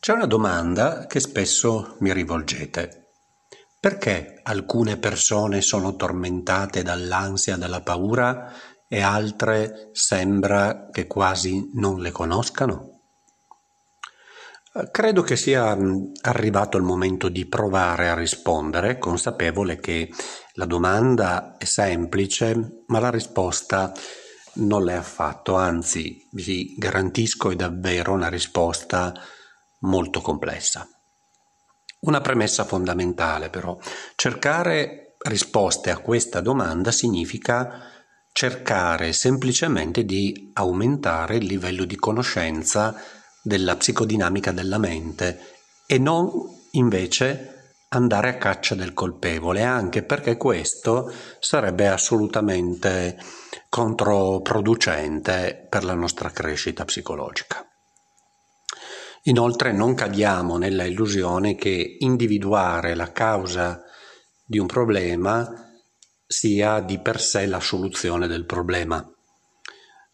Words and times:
C'è 0.00 0.12
una 0.12 0.26
domanda 0.26 1.06
che 1.06 1.18
spesso 1.18 1.96
mi 1.98 2.12
rivolgete. 2.12 3.10
Perché 3.80 4.40
alcune 4.44 4.96
persone 4.96 5.60
sono 5.60 5.96
tormentate 5.96 6.82
dall'ansia, 6.82 7.56
dalla 7.56 7.80
paura 7.80 8.52
e 8.86 9.00
altre 9.00 9.90
sembra 9.92 10.88
che 10.90 11.08
quasi 11.08 11.70
non 11.74 12.00
le 12.00 12.12
conoscano? 12.12 13.00
Credo 14.92 15.22
che 15.22 15.34
sia 15.34 15.76
arrivato 16.22 16.76
il 16.76 16.84
momento 16.84 17.28
di 17.28 17.46
provare 17.46 18.08
a 18.08 18.14
rispondere, 18.14 18.98
consapevole 18.98 19.80
che 19.80 20.08
la 20.52 20.66
domanda 20.66 21.56
è 21.58 21.64
semplice, 21.64 22.84
ma 22.86 23.00
la 23.00 23.10
risposta 23.10 23.92
non 24.54 24.84
l'è 24.84 24.94
affatto, 24.94 25.56
anzi 25.56 26.28
vi 26.32 26.74
garantisco 26.76 27.50
è 27.50 27.56
davvero 27.56 28.12
una 28.12 28.28
risposta 28.28 29.12
molto 29.80 30.20
complessa. 30.20 30.88
Una 32.00 32.20
premessa 32.20 32.64
fondamentale 32.64 33.50
però, 33.50 33.76
cercare 34.14 35.16
risposte 35.18 35.90
a 35.90 35.98
questa 35.98 36.40
domanda 36.40 36.92
significa 36.92 37.96
cercare 38.32 39.12
semplicemente 39.12 40.04
di 40.04 40.50
aumentare 40.54 41.36
il 41.36 41.46
livello 41.46 41.84
di 41.84 41.96
conoscenza 41.96 42.94
della 43.42 43.76
psicodinamica 43.76 44.52
della 44.52 44.78
mente 44.78 45.56
e 45.86 45.98
non 45.98 46.30
invece 46.72 47.72
andare 47.88 48.28
a 48.28 48.36
caccia 48.36 48.74
del 48.74 48.92
colpevole, 48.92 49.62
anche 49.62 50.02
perché 50.02 50.36
questo 50.36 51.12
sarebbe 51.40 51.88
assolutamente 51.88 53.18
controproducente 53.68 55.66
per 55.68 55.84
la 55.84 55.94
nostra 55.94 56.30
crescita 56.30 56.84
psicologica. 56.84 57.67
Inoltre 59.28 59.72
non 59.72 59.94
cadiamo 59.94 60.56
nella 60.56 60.84
illusione 60.84 61.54
che 61.54 61.96
individuare 61.98 62.94
la 62.94 63.12
causa 63.12 63.82
di 64.42 64.58
un 64.58 64.66
problema 64.66 65.46
sia 66.26 66.80
di 66.80 66.98
per 66.98 67.20
sé 67.20 67.44
la 67.44 67.60
soluzione 67.60 68.26
del 68.26 68.46
problema. 68.46 69.06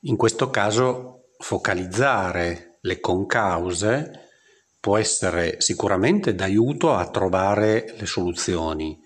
In 0.03 0.17
questo 0.17 0.51
caso 0.51 1.29
focalizzare 1.39 2.79
le 2.81 2.99
concause 2.99 4.31
può 4.81 4.99
essere 4.99 5.61
sicuramente 5.61 6.35
d'aiuto 6.35 6.93
a 6.93 7.09
trovare 7.09 7.95
le 7.97 8.07
soluzioni, 8.07 8.99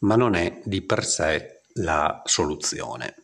ma 0.00 0.14
non 0.14 0.34
è 0.34 0.60
di 0.62 0.82
per 0.82 1.06
sé 1.06 1.62
la 1.76 2.20
soluzione. 2.26 3.23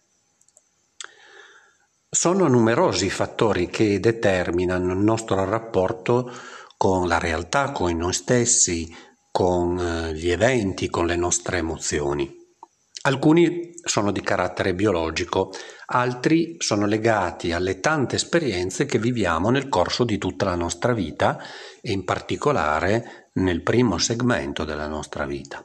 Sono 2.12 2.48
numerosi 2.48 3.06
i 3.06 3.10
fattori 3.10 3.68
che 3.68 4.00
determinano 4.00 4.94
il 4.94 4.98
nostro 4.98 5.44
rapporto 5.44 6.28
con 6.76 7.06
la 7.06 7.18
realtà, 7.18 7.70
con 7.70 7.96
noi 7.96 8.12
stessi, 8.12 8.92
con 9.30 9.78
eh, 9.78 10.12
gli 10.14 10.28
eventi, 10.28 10.90
con 10.90 11.06
le 11.06 11.14
nostre 11.14 11.58
emozioni. 11.58 12.28
Alcuni 13.02 13.74
sono 13.84 14.10
di 14.10 14.22
carattere 14.22 14.74
biologico, 14.74 15.52
altri 15.86 16.56
sono 16.58 16.84
legati 16.86 17.52
alle 17.52 17.78
tante 17.78 18.16
esperienze 18.16 18.86
che 18.86 18.98
viviamo 18.98 19.50
nel 19.50 19.68
corso 19.68 20.02
di 20.02 20.18
tutta 20.18 20.46
la 20.46 20.56
nostra 20.56 20.92
vita 20.92 21.38
e 21.80 21.92
in 21.92 22.02
particolare 22.02 23.30
nel 23.34 23.62
primo 23.62 23.98
segmento 23.98 24.64
della 24.64 24.88
nostra 24.88 25.26
vita. 25.26 25.64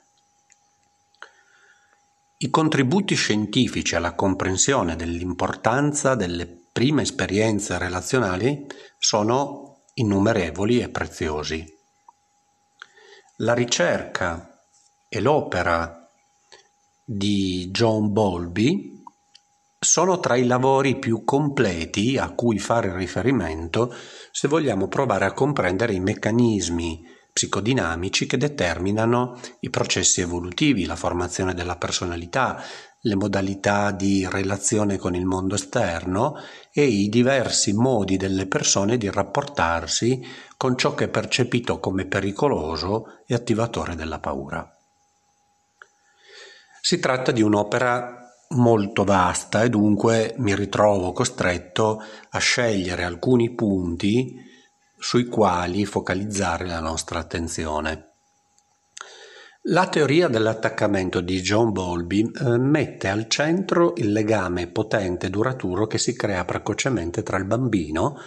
I 2.38 2.50
contributi 2.50 3.16
scientifici 3.16 3.95
alla 3.95 4.14
comprensione 4.14 4.97
dell'importanza 4.97 6.16
delle 6.16 6.45
prime 6.69 7.03
esperienze 7.03 7.78
relazionali 7.78 8.67
sono 8.97 9.83
innumerevoli 9.94 10.81
e 10.81 10.89
preziosi. 10.89 11.66
La 13.38 13.53
ricerca 13.53 14.61
e 15.08 15.22
l'opera 15.22 16.09
di 17.06 17.69
John 17.72 18.12
Bowlby 18.12 19.01
sono 19.79 20.19
tra 20.19 20.35
i 20.35 20.45
lavori 20.45 21.00
più 21.00 21.24
completi 21.24 22.18
a 22.18 22.31
cui 22.31 22.59
fare 22.59 22.94
riferimento 22.97 23.94
se 24.31 24.50
vogliamo 24.50 24.90
provare 24.90 25.24
a 25.24 25.31
comprendere 25.31 25.94
i 25.94 26.01
meccanismi 26.01 27.15
psicodinamici 27.35 28.28
che 28.28 28.38
determinano 28.38 29.38
i 29.59 29.69
processi 29.69 30.22
evolutivi, 30.22 30.85
la 30.85 30.96
formazione 30.96 31.53
della 31.53 31.75
personalità, 31.75 32.63
le 33.01 33.16
modalità 33.16 33.91
di 33.91 34.25
relazione 34.25 34.96
con 34.96 35.16
il 35.16 35.25
mondo 35.25 35.56
esterno 35.56 36.38
e 36.72 36.85
i 36.85 37.09
diversi 37.09 37.74
modi 37.74 38.16
delle 38.16 38.47
persone 38.47 38.95
di 38.95 39.12
rapportarsi 39.12 40.25
con 40.56 40.78
ciò 40.78 40.95
che 40.95 41.03
è 41.03 41.09
percepito 41.09 41.81
come 41.81 42.06
pericoloso 42.06 43.19
e 43.28 43.34
attivatore 43.34 43.95
della 43.95 44.19
paura. 44.19 44.74
Si 46.79 47.00
tratta 47.00 47.34
di 47.34 47.41
un'opera 47.41 48.29
molto 48.51 49.03
vasta 49.03 49.62
e 49.62 49.69
dunque 49.69 50.35
mi 50.38 50.56
ritrovo 50.56 51.12
costretto 51.12 52.01
a 52.29 52.40
scegliere 52.40 53.03
alcuni 53.03 53.53
punti 53.53 54.53
sui 54.97 55.25
quali 55.25 55.85
focalizzare 55.85 56.66
la 56.66 56.79
nostra 56.79 57.19
attenzione. 57.19 58.09
La 59.69 59.88
teoria 59.88 60.28
dell'attaccamento 60.28 61.22
di 61.22 61.41
John 61.41 61.72
Bowlby 61.72 62.22
eh, 62.22 62.57
mette 62.57 63.07
al 63.07 63.28
centro 63.28 63.94
il 63.97 64.11
legame 64.11 64.67
potente 64.67 65.25
e 65.25 65.29
duraturo 65.31 65.88
che 65.88 65.97
si 65.97 66.16
crea 66.16 66.45
precocemente 66.45 67.23
tra 67.23 67.38
il 67.38 67.45
bambino 67.45 68.19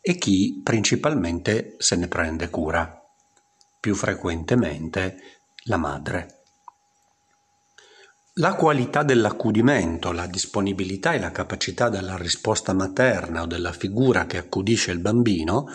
e 0.00 0.16
chi 0.16 0.62
principalmente 0.64 1.74
se 1.76 1.96
ne 1.96 2.08
prende 2.08 2.48
cura, 2.48 3.02
più 3.78 3.94
frequentemente 3.94 5.18
la 5.64 5.76
madre. 5.76 6.36
La 8.40 8.54
qualità 8.54 9.02
dell'accudimento, 9.02 10.12
la 10.12 10.26
disponibilità 10.26 11.12
e 11.12 11.18
la 11.18 11.32
capacità 11.32 11.90
della 11.90 12.16
risposta 12.16 12.72
materna 12.72 13.42
o 13.42 13.46
della 13.46 13.72
figura 13.72 14.26
che 14.26 14.38
accudisce 14.38 14.92
il 14.92 15.00
bambino 15.00 15.66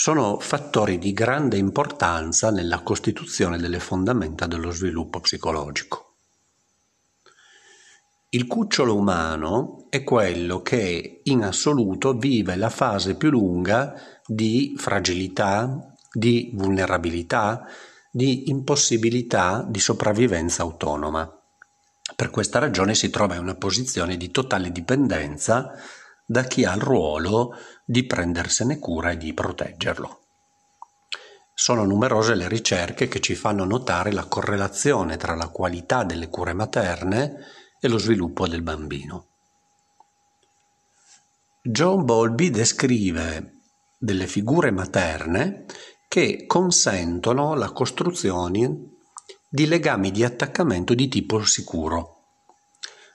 sono 0.00 0.38
fattori 0.40 0.96
di 0.96 1.12
grande 1.12 1.58
importanza 1.58 2.50
nella 2.50 2.80
costituzione 2.80 3.58
delle 3.58 3.80
fondamenta 3.80 4.46
dello 4.46 4.70
sviluppo 4.70 5.20
psicologico. 5.20 6.14
Il 8.30 8.46
cucciolo 8.46 8.96
umano 8.96 9.88
è 9.90 10.02
quello 10.02 10.62
che 10.62 11.20
in 11.24 11.42
assoluto 11.42 12.14
vive 12.14 12.56
la 12.56 12.70
fase 12.70 13.14
più 13.14 13.28
lunga 13.28 13.92
di 14.24 14.72
fragilità, 14.78 15.94
di 16.10 16.50
vulnerabilità, 16.54 17.66
di 18.10 18.48
impossibilità 18.48 19.66
di 19.68 19.80
sopravvivenza 19.80 20.62
autonoma. 20.62 21.30
Per 22.16 22.30
questa 22.30 22.58
ragione 22.58 22.94
si 22.94 23.10
trova 23.10 23.34
in 23.34 23.42
una 23.42 23.54
posizione 23.54 24.16
di 24.16 24.30
totale 24.30 24.72
dipendenza 24.72 25.74
da 26.30 26.44
chi 26.44 26.64
ha 26.64 26.72
il 26.74 26.80
ruolo 26.80 27.56
di 27.84 28.06
prendersene 28.06 28.78
cura 28.78 29.10
e 29.10 29.16
di 29.16 29.34
proteggerlo. 29.34 30.20
Sono 31.52 31.84
numerose 31.84 32.36
le 32.36 32.46
ricerche 32.46 33.08
che 33.08 33.18
ci 33.18 33.34
fanno 33.34 33.64
notare 33.64 34.12
la 34.12 34.26
correlazione 34.26 35.16
tra 35.16 35.34
la 35.34 35.48
qualità 35.48 36.04
delle 36.04 36.28
cure 36.28 36.52
materne 36.52 37.34
e 37.80 37.88
lo 37.88 37.98
sviluppo 37.98 38.46
del 38.46 38.62
bambino. 38.62 39.26
John 41.62 42.04
Bowlby 42.04 42.50
descrive 42.50 43.54
delle 43.98 44.28
figure 44.28 44.70
materne 44.70 45.66
che 46.06 46.44
consentono 46.46 47.54
la 47.54 47.72
costruzione 47.72 48.98
di 49.48 49.66
legami 49.66 50.12
di 50.12 50.22
attaccamento 50.22 50.94
di 50.94 51.08
tipo 51.08 51.44
sicuro. 51.44 52.19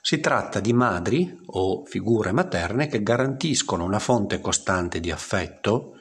Si 0.06 0.20
tratta 0.20 0.60
di 0.60 0.72
madri 0.72 1.36
o 1.46 1.84
figure 1.84 2.30
materne 2.30 2.86
che 2.86 3.02
garantiscono 3.02 3.82
una 3.82 3.98
fonte 3.98 4.40
costante 4.40 5.00
di 5.00 5.10
affetto, 5.10 5.94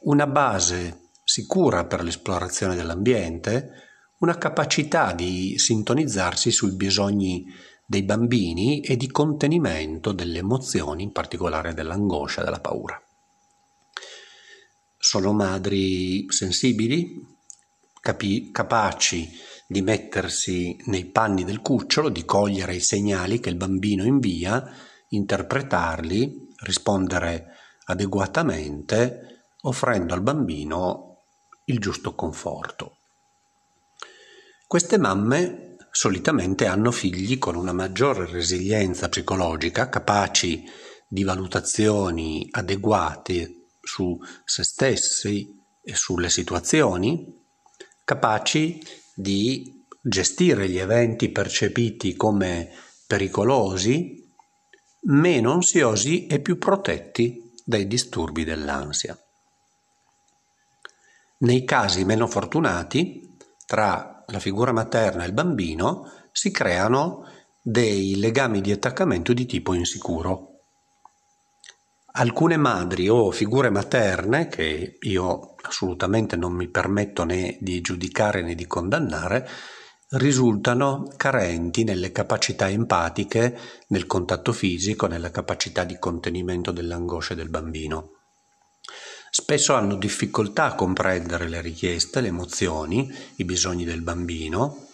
una 0.00 0.26
base 0.26 1.10
sicura 1.22 1.84
per 1.84 2.02
l'esplorazione 2.02 2.74
dell'ambiente, 2.74 3.70
una 4.18 4.36
capacità 4.36 5.12
di 5.12 5.56
sintonizzarsi 5.58 6.50
sui 6.50 6.74
bisogni 6.74 7.44
dei 7.86 8.02
bambini 8.02 8.80
e 8.80 8.96
di 8.96 9.08
contenimento 9.12 10.10
delle 10.10 10.38
emozioni, 10.38 11.04
in 11.04 11.12
particolare 11.12 11.72
dell'angoscia 11.72 12.42
della 12.42 12.58
paura. 12.58 13.00
Sono 14.98 15.32
madri 15.32 16.26
sensibili, 16.32 17.24
capi- 18.00 18.50
capaci 18.50 19.30
di 19.66 19.82
mettersi 19.82 20.76
nei 20.86 21.06
panni 21.06 21.44
del 21.44 21.60
cucciolo, 21.60 22.08
di 22.08 22.24
cogliere 22.24 22.74
i 22.74 22.80
segnali 22.80 23.40
che 23.40 23.48
il 23.48 23.56
bambino 23.56 24.04
invia, 24.04 24.64
interpretarli, 25.08 26.54
rispondere 26.62 27.54
adeguatamente, 27.86 29.44
offrendo 29.62 30.14
al 30.14 30.22
bambino 30.22 31.22
il 31.64 31.78
giusto 31.80 32.14
conforto. 32.14 32.98
Queste 34.66 34.98
mamme 34.98 35.76
solitamente 35.90 36.66
hanno 36.66 36.90
figli 36.90 37.38
con 37.38 37.56
una 37.56 37.72
maggiore 37.72 38.26
resilienza 38.26 39.08
psicologica, 39.08 39.88
capaci 39.88 40.64
di 41.08 41.24
valutazioni 41.24 42.48
adeguate 42.50 43.68
su 43.80 44.18
se 44.44 44.64
stessi 44.64 45.56
e 45.82 45.94
sulle 45.94 46.28
situazioni, 46.28 47.42
capaci 48.04 48.80
di 49.18 49.82
gestire 50.02 50.68
gli 50.68 50.76
eventi 50.76 51.30
percepiti 51.30 52.14
come 52.16 52.70
pericolosi, 53.06 54.30
meno 55.04 55.52
ansiosi 55.52 56.26
e 56.26 56.40
più 56.40 56.58
protetti 56.58 57.50
dai 57.64 57.86
disturbi 57.86 58.44
dell'ansia. 58.44 59.18
Nei 61.38 61.64
casi 61.64 62.04
meno 62.04 62.26
fortunati, 62.26 63.36
tra 63.64 64.22
la 64.26 64.38
figura 64.38 64.72
materna 64.72 65.24
e 65.24 65.28
il 65.28 65.32
bambino 65.32 66.12
si 66.30 66.50
creano 66.50 67.24
dei 67.62 68.16
legami 68.16 68.60
di 68.60 68.72
attaccamento 68.72 69.32
di 69.32 69.46
tipo 69.46 69.72
insicuro. 69.72 70.55
Alcune 72.18 72.56
madri 72.56 73.10
o 73.10 73.30
figure 73.30 73.68
materne, 73.68 74.48
che 74.48 74.96
io 74.98 75.54
assolutamente 75.60 76.34
non 76.34 76.54
mi 76.54 76.66
permetto 76.68 77.24
né 77.24 77.58
di 77.60 77.82
giudicare 77.82 78.40
né 78.40 78.54
di 78.54 78.66
condannare, 78.66 79.46
risultano 80.12 81.12
carenti 81.14 81.84
nelle 81.84 82.12
capacità 82.12 82.70
empatiche, 82.70 83.58
nel 83.88 84.06
contatto 84.06 84.52
fisico, 84.52 85.06
nella 85.06 85.30
capacità 85.30 85.84
di 85.84 85.98
contenimento 85.98 86.70
dell'angoscia 86.70 87.34
del 87.34 87.50
bambino. 87.50 88.12
Spesso 89.30 89.74
hanno 89.74 89.96
difficoltà 89.96 90.64
a 90.64 90.74
comprendere 90.74 91.50
le 91.50 91.60
richieste, 91.60 92.22
le 92.22 92.28
emozioni, 92.28 93.14
i 93.36 93.44
bisogni 93.44 93.84
del 93.84 94.00
bambino, 94.00 94.86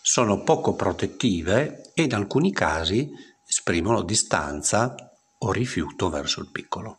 sono 0.00 0.42
poco 0.44 0.74
protettive 0.76 1.90
e 1.92 2.04
in 2.04 2.14
alcuni 2.14 2.52
casi 2.52 3.10
esprimono 3.46 4.00
distanza 4.00 5.09
o 5.42 5.52
rifiuto 5.52 6.10
verso 6.10 6.40
il 6.40 6.48
piccolo. 6.50 6.96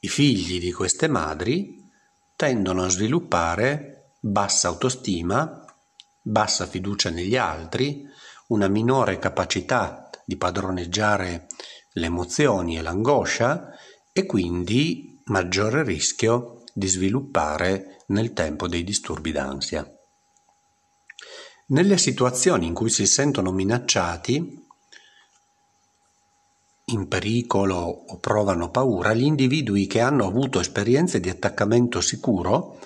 I 0.00 0.08
figli 0.08 0.60
di 0.60 0.72
queste 0.72 1.08
madri 1.08 1.82
tendono 2.36 2.84
a 2.84 2.88
sviluppare 2.88 4.12
bassa 4.20 4.68
autostima, 4.68 5.64
bassa 6.20 6.66
fiducia 6.66 7.10
negli 7.10 7.36
altri, 7.36 8.04
una 8.48 8.68
minore 8.68 9.18
capacità 9.18 10.10
di 10.24 10.36
padroneggiare 10.36 11.46
le 11.92 12.06
emozioni 12.06 12.76
e 12.76 12.82
l'angoscia 12.82 13.70
e 14.12 14.26
quindi 14.26 15.20
maggiore 15.24 15.82
rischio 15.82 16.62
di 16.72 16.86
sviluppare 16.86 18.02
nel 18.08 18.32
tempo 18.32 18.68
dei 18.68 18.84
disturbi 18.84 19.32
d'ansia. 19.32 19.90
Nelle 21.68 21.98
situazioni 21.98 22.66
in 22.66 22.74
cui 22.74 22.90
si 22.90 23.06
sentono 23.06 23.50
minacciati, 23.50 24.65
in 26.88 27.08
pericolo 27.08 27.76
o 27.76 28.18
provano 28.18 28.70
paura, 28.70 29.12
gli 29.12 29.24
individui 29.24 29.86
che 29.86 30.00
hanno 30.00 30.26
avuto 30.26 30.60
esperienze 30.60 31.18
di 31.18 31.28
attaccamento 31.28 32.00
sicuro 32.00 32.78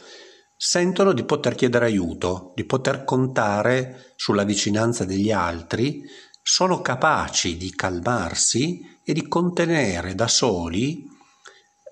sentono 0.56 1.12
di 1.12 1.24
poter 1.24 1.54
chiedere 1.54 1.86
aiuto, 1.86 2.52
di 2.54 2.64
poter 2.64 3.04
contare 3.04 4.12
sulla 4.16 4.44
vicinanza 4.44 5.04
degli 5.04 5.30
altri, 5.30 6.02
sono 6.42 6.80
capaci 6.80 7.56
di 7.56 7.70
calmarsi 7.70 8.80
e 9.04 9.12
di 9.12 9.26
contenere 9.28 10.14
da 10.14 10.28
soli 10.28 11.06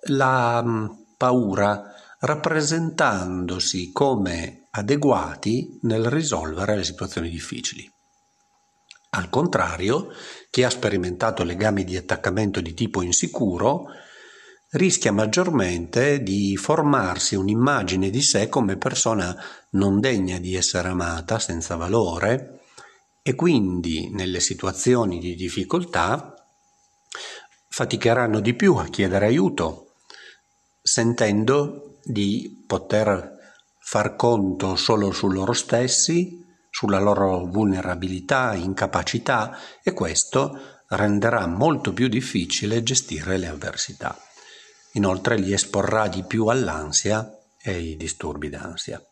la 0.08 0.62
mm, 0.62 0.87
paura 1.16 1.82
rappresentandosi 2.20 3.90
come 3.93 4.69
adeguati 4.70 5.78
nel 5.82 6.06
risolvere 6.06 6.76
le 6.76 6.84
situazioni 6.84 7.28
difficili. 7.28 7.90
Al 9.10 9.31
contrario, 9.31 10.08
chi 10.50 10.64
ha 10.64 10.70
sperimentato 10.70 11.43
legami 11.43 11.84
di 11.84 11.96
attaccamento 11.96 12.60
di 12.60 12.75
tipo 12.75 13.02
insicuro 13.02 13.87
rischia 14.72 15.12
maggiormente 15.12 16.22
di 16.22 16.56
formarsi 16.56 17.34
un'immagine 17.34 18.10
di 18.10 18.20
sé 18.20 18.49
come 18.49 18.76
persona 18.76 19.34
non 19.70 19.99
degna 19.99 20.38
di 20.38 20.55
essere 20.55 20.88
amata, 20.88 21.38
senza 21.38 21.76
valore, 21.76 22.60
e 23.22 23.34
quindi 23.34 24.10
nelle 24.10 24.40
situazioni 24.40 25.19
di 25.19 25.34
difficoltà 25.34 26.34
faticheranno 27.69 28.40
di 28.40 28.54
più 28.54 28.75
a 28.76 28.84
chiedere 28.87 29.26
aiuto, 29.26 29.94
sentendo 30.82 31.99
di 32.04 32.64
poter 32.66 33.37
far 33.78 34.16
conto 34.16 34.76
solo 34.76 35.12
su 35.12 35.28
loro 35.28 35.52
stessi, 35.52 36.44
sulla 36.78 37.00
loro 37.00 37.44
vulnerabilità, 37.46 38.54
incapacità 38.54 39.58
e 39.82 39.92
questo 39.92 40.84
renderà 40.90 41.44
molto 41.48 41.92
più 41.92 42.06
difficile 42.06 42.84
gestire 42.84 43.36
le 43.36 43.48
avversità. 43.48 44.16
Inoltre 44.92 45.36
li 45.38 45.52
esporrà 45.52 46.06
di 46.06 46.22
più 46.22 46.46
all'ansia 46.46 47.36
e 47.60 47.72
ai 47.72 47.96
disturbi 47.96 48.48
d'ansia. 48.48 49.04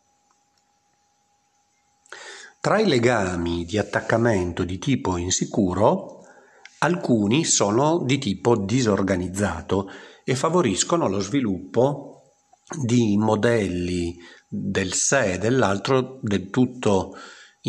Tra 2.61 2.79
i 2.79 2.87
legami 2.87 3.65
di 3.65 3.77
attaccamento 3.77 4.63
di 4.63 4.77
tipo 4.77 5.17
insicuro, 5.17 6.21
alcuni 6.77 7.43
sono 7.43 8.01
di 8.05 8.17
tipo 8.17 8.55
disorganizzato 8.55 9.91
e 10.23 10.35
favoriscono 10.35 11.09
lo 11.09 11.19
sviluppo 11.19 12.31
di 12.81 13.17
modelli 13.17 14.15
del 14.47 14.93
sé 14.93 15.33
e 15.33 15.37
dell'altro 15.37 16.19
del 16.21 16.49
tutto 16.49 17.13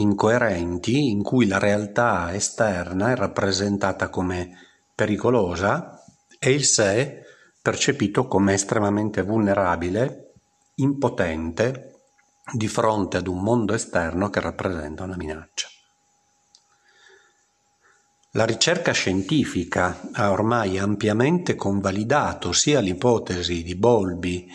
incoerenti 0.01 1.11
in 1.11 1.23
cui 1.23 1.47
la 1.47 1.59
realtà 1.59 2.35
esterna 2.35 3.11
è 3.11 3.17
rappresentata 3.17 4.09
come 4.09 4.57
pericolosa 4.95 6.03
e 6.39 6.53
il 6.53 6.65
sé 6.65 7.23
percepito 7.61 8.27
come 8.27 8.55
estremamente 8.55 9.23
vulnerabile, 9.23 10.33
impotente 10.77 12.01
di 12.53 12.69
fronte 12.69 13.19
ad 13.19 13.27
un 13.27 13.43
mondo 13.43 13.75
esterno 13.75 14.31
che 14.31 14.41
rappresenta 14.41 15.05
una 15.05 15.17
minaccia. 15.17 15.69
La 18.33 18.45
ricerca 18.45 18.93
scientifica 18.93 20.01
ha 20.13 20.31
ormai 20.31 20.79
ampiamente 20.79 21.55
convalidato 21.55 22.53
sia 22.53 22.81
l'ipotesi 22.81 23.63
di 23.63 23.75
Bolby 23.75 24.49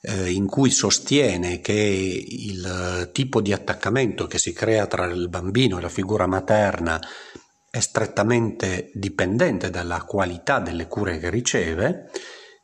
eh, 0.00 0.30
in 0.30 0.46
cui 0.46 0.70
sostiene 0.70 1.60
che 1.60 1.72
il 1.72 3.10
tipo 3.12 3.40
di 3.40 3.52
attaccamento 3.52 4.26
che 4.26 4.38
si 4.38 4.52
crea 4.52 4.86
tra 4.86 5.06
il 5.06 5.28
bambino 5.28 5.78
e 5.78 5.80
la 5.80 5.88
figura 5.88 6.26
materna 6.26 7.00
è 7.70 7.80
strettamente 7.80 8.90
dipendente 8.94 9.70
dalla 9.70 10.02
qualità 10.02 10.58
delle 10.60 10.86
cure 10.86 11.18
che 11.18 11.30
riceve, 11.30 12.10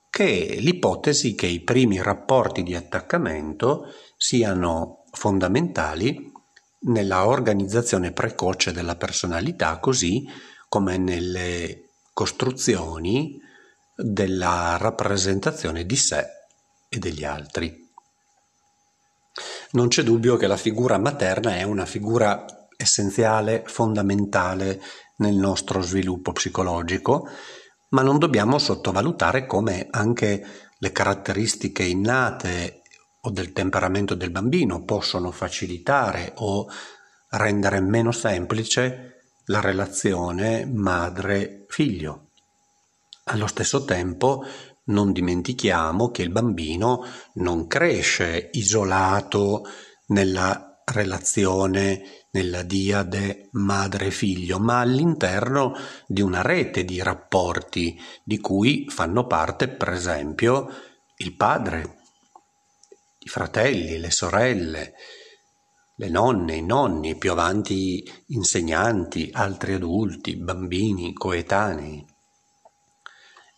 che 0.08 0.56
l'ipotesi 0.60 1.34
che 1.34 1.46
i 1.46 1.60
primi 1.60 2.00
rapporti 2.00 2.62
di 2.62 2.74
attaccamento 2.74 3.92
siano 4.16 5.04
fondamentali 5.10 6.32
nella 6.86 7.26
organizzazione 7.26 8.12
precoce 8.12 8.72
della 8.72 8.96
personalità, 8.96 9.78
così 9.78 10.24
come 10.68 10.98
nelle 10.98 11.88
costruzioni 12.12 13.40
della 13.96 14.76
rappresentazione 14.78 15.84
di 15.84 15.96
sé 15.96 16.33
e 16.96 17.00
degli 17.00 17.24
altri. 17.24 17.82
Non 19.72 19.88
c'è 19.88 20.02
dubbio 20.02 20.36
che 20.36 20.46
la 20.46 20.56
figura 20.56 20.98
materna 20.98 21.56
è 21.56 21.62
una 21.62 21.86
figura 21.86 22.44
essenziale, 22.76 23.64
fondamentale 23.66 24.80
nel 25.16 25.34
nostro 25.34 25.80
sviluppo 25.80 26.32
psicologico, 26.32 27.28
ma 27.90 28.02
non 28.02 28.18
dobbiamo 28.18 28.58
sottovalutare 28.58 29.46
come 29.46 29.88
anche 29.90 30.46
le 30.78 30.92
caratteristiche 30.92 31.84
innate 31.84 32.82
o 33.22 33.30
del 33.30 33.52
temperamento 33.52 34.14
del 34.14 34.30
bambino 34.30 34.84
possono 34.84 35.30
facilitare 35.30 36.32
o 36.36 36.68
rendere 37.30 37.80
meno 37.80 38.12
semplice 38.12 39.14
la 39.46 39.60
relazione 39.60 40.66
madre-figlio. 40.66 42.28
Allo 43.24 43.46
stesso 43.46 43.84
tempo 43.84 44.44
non 44.86 45.12
dimentichiamo 45.12 46.10
che 46.10 46.22
il 46.22 46.30
bambino 46.30 47.04
non 47.34 47.66
cresce 47.66 48.50
isolato 48.52 49.64
nella 50.08 50.82
relazione, 50.84 52.26
nella 52.32 52.62
diade 52.62 53.48
madre-figlio, 53.52 54.58
ma 54.58 54.80
all'interno 54.80 55.74
di 56.06 56.20
una 56.20 56.42
rete 56.42 56.84
di 56.84 57.02
rapporti 57.02 57.98
di 58.22 58.38
cui 58.38 58.86
fanno 58.88 59.26
parte, 59.26 59.68
per 59.68 59.90
esempio, 59.90 60.68
il 61.16 61.34
padre, 61.36 61.98
i 63.20 63.28
fratelli, 63.28 63.98
le 63.98 64.10
sorelle, 64.10 64.94
le 65.96 66.08
nonne, 66.08 66.56
i 66.56 66.62
nonni, 66.62 67.16
più 67.16 67.30
avanti 67.30 68.04
insegnanti, 68.28 69.30
altri 69.32 69.74
adulti, 69.74 70.36
bambini, 70.36 71.12
coetanei. 71.12 72.04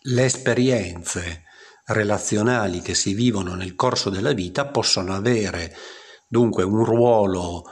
Le 0.08 0.24
esperienze 0.24 1.42
relazionali 1.86 2.80
che 2.80 2.94
si 2.94 3.12
vivono 3.12 3.56
nel 3.56 3.74
corso 3.74 4.08
della 4.08 4.32
vita 4.32 4.66
possono 4.66 5.12
avere 5.12 5.74
dunque 6.28 6.62
un 6.62 6.84
ruolo 6.84 7.64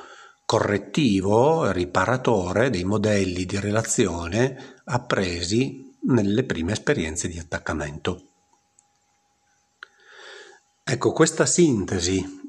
correttivo, 0.45 1.71
riparatore 1.71 2.71
dei 2.71 2.83
modelli 2.83 3.45
di 3.45 3.61
relazione 3.61 4.81
appresi 4.87 5.97
nelle 6.09 6.43
prime 6.43 6.73
esperienze 6.73 7.29
di 7.29 7.39
attaccamento. 7.39 8.23
Ecco, 10.83 11.13
questa 11.13 11.47
sintesi 11.47 12.43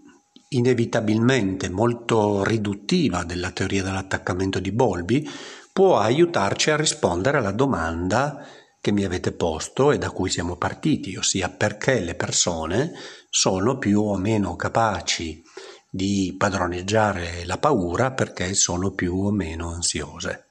inevitabilmente 0.50 1.70
molto 1.70 2.44
riduttiva 2.44 3.24
della 3.24 3.52
teoria 3.52 3.84
dell'attaccamento 3.84 4.60
di 4.60 4.72
Bolby 4.72 5.30
può 5.72 6.00
aiutarci 6.00 6.72
a 6.72 6.76
rispondere 6.76 7.38
alla 7.38 7.52
domanda 7.52 8.48
che 8.86 8.92
mi 8.92 9.04
avete 9.04 9.32
posto 9.32 9.92
e 9.92 9.98
da 9.98 10.12
cui 10.12 10.30
siamo 10.30 10.58
partiti, 10.58 11.16
ossia 11.16 11.50
perché 11.50 12.02
le 12.02 12.14
persone 12.14 12.92
sono 13.32 13.80
più 13.80 14.00
o 14.00 14.16
meno 14.16 14.56
capaci 14.56 15.42
di 15.90 16.36
padroneggiare 16.38 17.46
la 17.46 17.58
paura 17.58 18.12
perché 18.12 18.54
sono 18.54 18.92
più 18.92 19.26
o 19.26 19.32
meno 19.32 19.74
ansiose. 19.74 20.46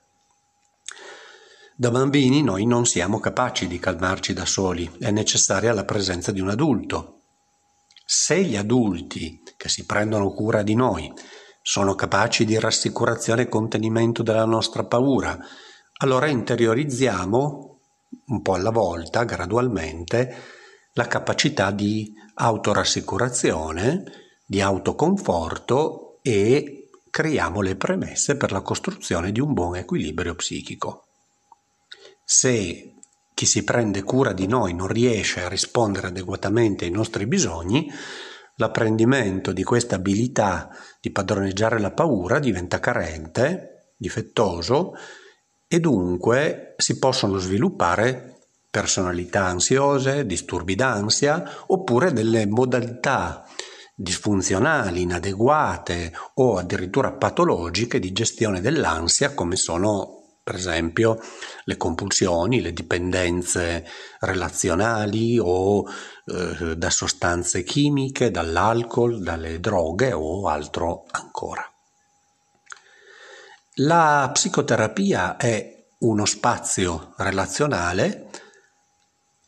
Da 1.76 1.92
bambini 1.92 2.42
noi 2.42 2.66
non 2.66 2.86
siamo 2.86 3.20
capaci 3.20 3.68
di 3.68 3.78
calmarci 3.78 4.32
da 4.32 4.46
soli, 4.46 4.90
è 4.98 5.12
necessaria 5.12 5.72
la 5.72 5.84
presenza 5.84 6.32
di 6.32 6.40
un 6.40 6.48
adulto. 6.48 7.20
Se 8.04 8.42
gli 8.42 8.56
adulti 8.56 9.44
che 9.56 9.68
si 9.68 9.86
prendono 9.86 10.32
cura 10.32 10.64
di 10.64 10.74
noi 10.74 11.12
sono 11.62 11.94
capaci 11.94 12.44
di 12.44 12.58
rassicurazione 12.58 13.42
e 13.42 13.48
contenimento 13.48 14.24
della 14.24 14.44
nostra 14.44 14.82
paura, 14.82 15.38
allora 15.98 16.26
interiorizziamo 16.26 17.63
un 18.26 18.42
po' 18.42 18.54
alla 18.54 18.70
volta, 18.70 19.24
gradualmente, 19.24 20.34
la 20.94 21.06
capacità 21.06 21.70
di 21.70 22.12
autorassicurazione, 22.34 24.04
di 24.46 24.60
autoconforto 24.60 26.18
e 26.22 26.88
creiamo 27.10 27.60
le 27.60 27.76
premesse 27.76 28.36
per 28.36 28.52
la 28.52 28.60
costruzione 28.60 29.32
di 29.32 29.40
un 29.40 29.52
buon 29.52 29.76
equilibrio 29.76 30.34
psichico. 30.34 31.06
Se 32.24 32.94
chi 33.34 33.46
si 33.46 33.64
prende 33.64 34.02
cura 34.02 34.32
di 34.32 34.46
noi 34.46 34.74
non 34.74 34.86
riesce 34.86 35.42
a 35.42 35.48
rispondere 35.48 36.06
adeguatamente 36.08 36.84
ai 36.84 36.90
nostri 36.90 37.26
bisogni, 37.26 37.90
l'apprendimento 38.56 39.52
di 39.52 39.64
questa 39.64 39.96
abilità 39.96 40.70
di 41.00 41.10
padroneggiare 41.10 41.80
la 41.80 41.90
paura 41.90 42.38
diventa 42.38 42.78
carente, 42.78 43.92
difettoso 43.96 44.94
e 45.74 45.80
dunque 45.80 46.74
si 46.76 47.00
possono 47.00 47.38
sviluppare 47.38 48.36
personalità 48.70 49.46
ansiose, 49.46 50.24
disturbi 50.24 50.76
d'ansia 50.76 51.64
oppure 51.66 52.12
delle 52.12 52.46
modalità 52.46 53.44
disfunzionali, 53.92 55.00
inadeguate 55.00 56.12
o 56.34 56.58
addirittura 56.58 57.10
patologiche 57.10 57.98
di 57.98 58.12
gestione 58.12 58.60
dell'ansia 58.60 59.34
come 59.34 59.56
sono 59.56 60.38
per 60.44 60.54
esempio 60.54 61.18
le 61.64 61.76
compulsioni, 61.76 62.60
le 62.60 62.72
dipendenze 62.72 63.84
relazionali 64.20 65.40
o 65.40 65.84
eh, 66.26 66.76
da 66.76 66.90
sostanze 66.90 67.64
chimiche, 67.64 68.30
dall'alcol, 68.30 69.20
dalle 69.24 69.58
droghe 69.58 70.12
o 70.12 70.46
altro 70.46 71.06
ancora. 71.10 71.68
La 73.78 74.30
psicoterapia 74.32 75.36
è 75.36 75.86
uno 75.98 76.24
spazio 76.26 77.12
relazionale 77.16 78.28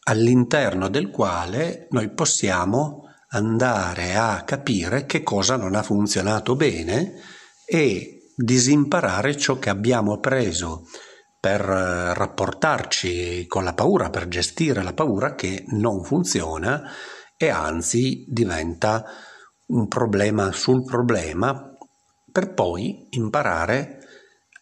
all'interno 0.02 0.88
del 0.88 1.10
quale 1.10 1.86
noi 1.90 2.08
possiamo 2.08 3.04
andare 3.28 4.16
a 4.16 4.42
capire 4.42 5.06
che 5.06 5.22
cosa 5.22 5.54
non 5.54 5.76
ha 5.76 5.84
funzionato 5.84 6.56
bene 6.56 7.20
e 7.64 8.32
disimparare 8.34 9.36
ciò 9.36 9.60
che 9.60 9.70
abbiamo 9.70 10.14
appreso 10.14 10.88
per 11.38 11.60
rapportarci 11.60 13.46
con 13.46 13.62
la 13.62 13.74
paura, 13.74 14.10
per 14.10 14.26
gestire 14.26 14.82
la 14.82 14.92
paura 14.92 15.36
che 15.36 15.62
non 15.68 16.02
funziona 16.02 16.82
e 17.36 17.48
anzi 17.48 18.24
diventa 18.26 19.04
un 19.66 19.86
problema 19.86 20.50
sul 20.50 20.82
problema 20.82 21.76
per 22.32 22.52
poi 22.54 23.06
imparare 23.10 24.00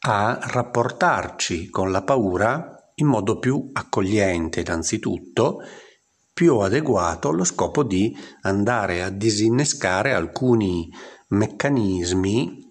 a 0.06 0.38
rapportarci 0.38 1.70
con 1.70 1.90
la 1.90 2.02
paura 2.02 2.92
in 2.96 3.06
modo 3.06 3.38
più 3.38 3.70
accogliente 3.72 4.60
innanzitutto, 4.60 5.62
più 6.32 6.58
adeguato 6.58 7.30
allo 7.30 7.44
scopo 7.44 7.82
di 7.82 8.14
andare 8.42 9.02
a 9.02 9.08
disinnescare 9.08 10.12
alcuni 10.12 10.90
meccanismi 11.28 12.62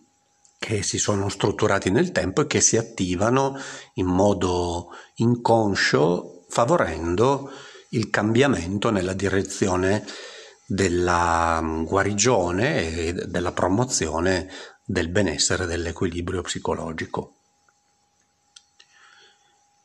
che 0.60 0.84
si 0.84 0.98
sono 0.98 1.28
strutturati 1.28 1.90
nel 1.90 2.12
tempo 2.12 2.42
e 2.42 2.48
che 2.48 2.62
si 2.62 2.78
attivano 2.78 3.58
in 3.96 4.06
modo 4.06 4.90
inconscio 5.16 6.46
favorendo 6.50 7.50
il 7.90 8.10
cambiamento 8.10 8.92
nella 8.92 9.14
direzione 9.14 10.06
della 10.66 11.62
guarigione 11.84 12.96
e 12.96 13.14
della 13.14 13.52
promozione 13.52 14.50
del 14.86 15.10
benessere 15.10 15.66
dell'equilibrio 15.66 16.42
psicologico. 16.42 17.36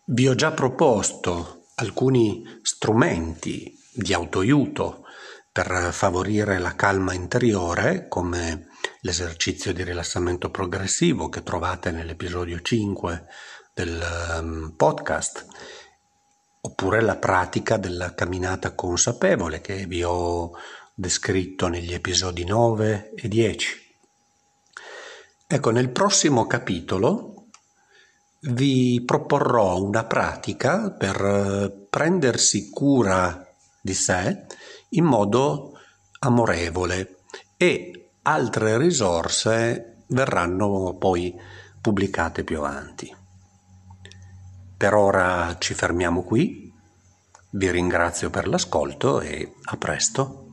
Vi 0.05 0.27
ho 0.27 0.35
già 0.35 0.53
proposto 0.53 1.67
alcuni 1.77 2.43
strumenti 2.63 3.79
di 3.93 4.13
autoaiuto 4.13 5.05
per 5.53 5.93
favorire 5.93 6.59
la 6.59 6.75
calma 6.75 7.13
interiore, 7.15 8.07
come 8.09 8.69
l'esercizio 9.01 9.73
di 9.73 9.83
rilassamento 9.83 10.51
progressivo 10.51 11.29
che 11.29 11.43
trovate 11.43 11.91
nell'episodio 11.91 12.61
5 12.61 13.27
del 13.75 14.01
ehm, 14.01 14.75
podcast, 14.77 15.47
oppure 16.61 17.01
la 17.01 17.17
pratica 17.17 17.77
della 17.77 18.15
camminata 18.15 18.75
consapevole 18.75 19.61
che 19.61 19.87
vi 19.87 20.03
ho 20.03 20.53
descritto 20.95 21.69
negli 21.69 21.93
episodi 21.93 22.45
9 22.45 23.15
e 23.15 23.29
10. 23.29 23.88
Ecco, 25.51 25.71
nel 25.71 25.89
prossimo 25.89 26.47
capitolo 26.47 27.47
vi 28.41 29.03
proporrò 29.03 29.83
una 29.83 30.05
pratica 30.05 30.91
per 30.91 31.25
eh, 31.25 31.87
prendersi 31.89 32.69
cura 32.69 33.49
di 33.81 33.95
sé 33.95 34.45
in 34.91 35.07
modo 35.07 35.73
amorevole 36.19 37.21
e 37.57 38.11
altre 38.25 38.77
risorse 38.77 40.03
verranno 40.09 40.95
poi 40.99 41.35
pubblicate 41.81 42.45
più 42.45 42.59
avanti. 42.59 43.11
Per 44.77 44.93
ora 44.93 45.57
ci 45.59 45.73
fermiamo 45.73 46.25
qui, 46.25 46.71
vi 47.53 47.71
ringrazio 47.71 48.29
per 48.29 48.47
l'ascolto 48.49 49.23
e 49.23 49.55
a 49.63 49.77
presto. 49.79 50.48